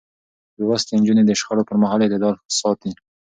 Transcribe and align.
لوستې 0.59 0.93
نجونې 0.99 1.23
د 1.25 1.31
شخړو 1.39 1.67
پر 1.67 1.75
مهال 1.81 1.99
اعتدال 2.03 2.35
ساتي. 2.59 2.91